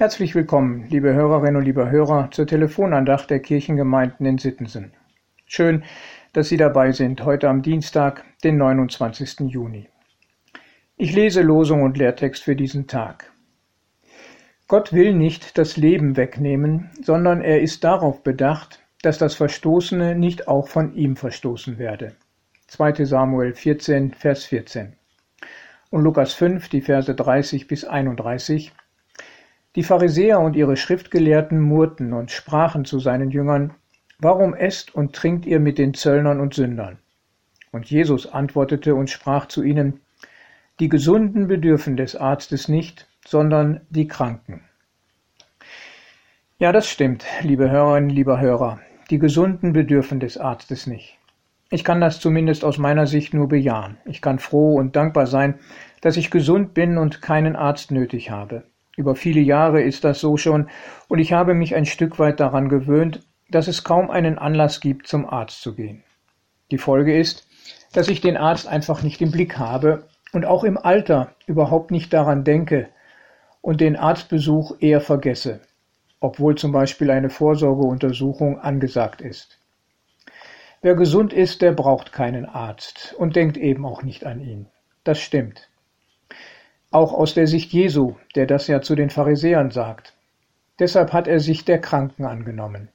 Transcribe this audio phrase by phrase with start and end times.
[0.00, 4.94] Herzlich willkommen, liebe Hörerinnen und liebe Hörer, zur Telefonandacht der Kirchengemeinden in Sittensen.
[5.44, 5.84] Schön,
[6.32, 9.40] dass Sie dabei sind, heute am Dienstag, den 29.
[9.40, 9.90] Juni.
[10.96, 13.30] Ich lese Losung und Lehrtext für diesen Tag.
[14.68, 20.48] Gott will nicht das Leben wegnehmen, sondern er ist darauf bedacht, dass das Verstoßene nicht
[20.48, 22.14] auch von ihm verstoßen werde.
[22.68, 24.94] 2 Samuel 14, Vers 14.
[25.90, 28.72] Und Lukas 5, die Verse 30 bis 31.
[29.76, 33.74] Die Pharisäer und ihre Schriftgelehrten murrten und sprachen zu seinen Jüngern,
[34.18, 36.98] Warum esst und trinkt ihr mit den Zöllnern und Sündern?
[37.70, 40.00] Und Jesus antwortete und sprach zu ihnen,
[40.80, 44.62] Die Gesunden bedürfen des Arztes nicht, sondern die Kranken.
[46.58, 48.80] Ja, das stimmt, liebe Hörerinnen, lieber Hörer.
[49.08, 51.16] Die Gesunden bedürfen des Arztes nicht.
[51.70, 53.98] Ich kann das zumindest aus meiner Sicht nur bejahen.
[54.04, 55.60] Ich kann froh und dankbar sein,
[56.00, 58.64] dass ich gesund bin und keinen Arzt nötig habe.
[59.00, 60.68] Über viele Jahre ist das so schon,
[61.08, 65.06] und ich habe mich ein Stück weit daran gewöhnt, dass es kaum einen Anlass gibt,
[65.06, 66.04] zum Arzt zu gehen.
[66.70, 67.48] Die Folge ist,
[67.94, 72.12] dass ich den Arzt einfach nicht im Blick habe und auch im Alter überhaupt nicht
[72.12, 72.90] daran denke
[73.62, 75.62] und den Arztbesuch eher vergesse,
[76.20, 79.60] obwohl zum Beispiel eine Vorsorgeuntersuchung angesagt ist.
[80.82, 84.66] Wer gesund ist, der braucht keinen Arzt und denkt eben auch nicht an ihn.
[85.04, 85.69] Das stimmt.
[86.92, 90.12] Auch aus der Sicht Jesu, der das ja zu den Pharisäern sagt.
[90.80, 92.88] Deshalb hat er sich der Kranken angenommen.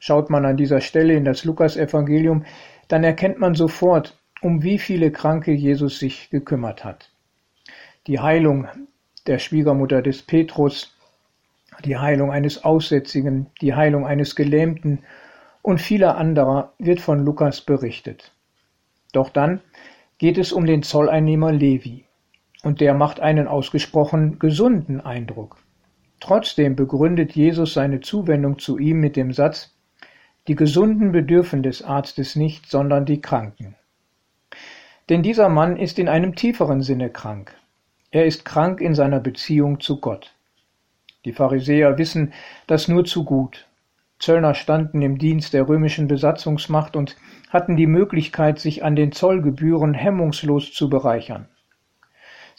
[0.00, 2.44] Schaut man an dieser Stelle in das Lukasevangelium,
[2.88, 7.12] dann erkennt man sofort, um wie viele Kranke Jesus sich gekümmert hat.
[8.08, 8.66] Die Heilung
[9.28, 10.96] der Schwiegermutter des Petrus,
[11.84, 15.04] die Heilung eines Aussätzigen, die Heilung eines Gelähmten
[15.62, 18.32] und vieler anderer wird von Lukas berichtet.
[19.12, 19.60] Doch dann
[20.18, 22.07] geht es um den Zolleinnehmer Levi
[22.62, 25.56] und der macht einen ausgesprochen gesunden Eindruck.
[26.20, 29.74] Trotzdem begründet Jesus seine Zuwendung zu ihm mit dem Satz,
[30.48, 33.76] die Gesunden bedürfen des Arztes nicht, sondern die Kranken.
[35.08, 37.54] Denn dieser Mann ist in einem tieferen Sinne krank.
[38.10, 40.34] Er ist krank in seiner Beziehung zu Gott.
[41.24, 42.32] Die Pharisäer wissen
[42.66, 43.66] das nur zu gut.
[44.18, 47.16] Zöllner standen im Dienst der römischen Besatzungsmacht und
[47.50, 51.48] hatten die Möglichkeit, sich an den Zollgebühren hemmungslos zu bereichern.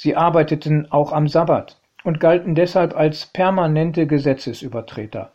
[0.02, 5.34] Sie arbeiteten auch am Sabbat und galten deshalb als permanente Gesetzesübertreter.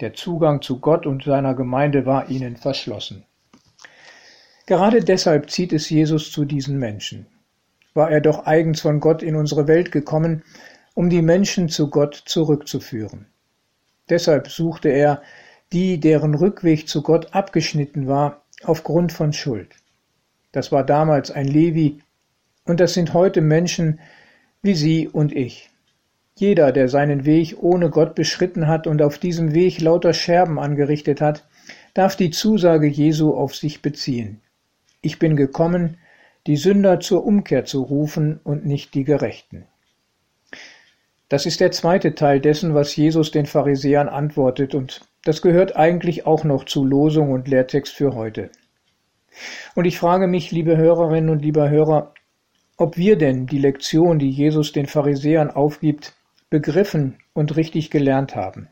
[0.00, 3.24] Der Zugang zu Gott und seiner Gemeinde war ihnen verschlossen.
[4.66, 7.28] Gerade deshalb zieht es Jesus zu diesen Menschen.
[7.94, 10.42] War er doch eigens von Gott in unsere Welt gekommen,
[10.92, 13.24] um die Menschen zu Gott zurückzuführen.
[14.10, 15.22] Deshalb suchte er
[15.72, 19.74] die, deren Rückweg zu Gott abgeschnitten war, aufgrund von Schuld.
[20.52, 22.02] Das war damals ein Levi,
[22.68, 24.00] und das sind heute Menschen
[24.62, 25.70] wie Sie und ich.
[26.36, 31.20] Jeder, der seinen Weg ohne Gott beschritten hat und auf diesem Weg lauter Scherben angerichtet
[31.20, 31.46] hat,
[31.94, 34.40] darf die Zusage Jesu auf sich beziehen.
[35.00, 35.96] Ich bin gekommen,
[36.46, 39.66] die Sünder zur Umkehr zu rufen und nicht die Gerechten.
[41.28, 46.26] Das ist der zweite Teil dessen, was Jesus den Pharisäern antwortet, und das gehört eigentlich
[46.26, 48.50] auch noch zu Losung und Lehrtext für heute.
[49.74, 52.14] Und ich frage mich, liebe Hörerinnen und lieber Hörer,
[52.78, 56.14] ob wir denn die Lektion, die Jesus den Pharisäern aufgibt,
[56.48, 58.68] begriffen und richtig gelernt haben.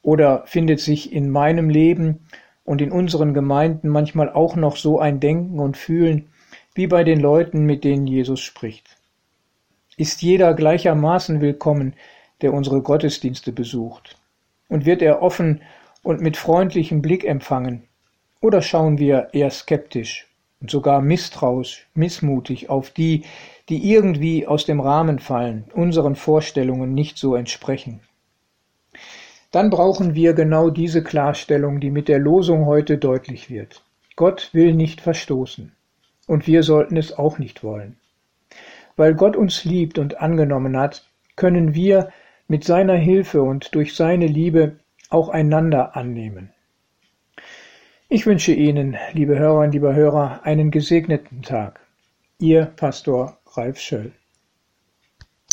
[0.00, 2.20] Oder findet sich in meinem Leben
[2.62, 6.30] und in unseren Gemeinden manchmal auch noch so ein Denken und Fühlen
[6.74, 8.96] wie bei den Leuten, mit denen Jesus spricht?
[9.96, 11.94] Ist jeder gleichermaßen willkommen,
[12.42, 14.16] der unsere Gottesdienste besucht?
[14.68, 15.62] Und wird er offen
[16.02, 17.84] und mit freundlichem Blick empfangen?
[18.40, 20.28] Oder schauen wir eher skeptisch
[20.64, 23.24] und sogar misstrauisch, missmutig auf die,
[23.68, 28.00] die irgendwie aus dem Rahmen fallen, unseren Vorstellungen nicht so entsprechen.
[29.50, 33.84] Dann brauchen wir genau diese Klarstellung, die mit der Losung heute deutlich wird.
[34.16, 35.72] Gott will nicht verstoßen.
[36.26, 37.98] Und wir sollten es auch nicht wollen.
[38.96, 41.04] Weil Gott uns liebt und angenommen hat,
[41.36, 42.08] können wir
[42.48, 44.76] mit seiner Hilfe und durch seine Liebe
[45.10, 46.53] auch einander annehmen.
[48.14, 51.80] Ich wünsche Ihnen, liebe Hörerinnen, lieber Hörer, einen gesegneten Tag.
[52.38, 54.12] Ihr Pastor Ralf Schöll.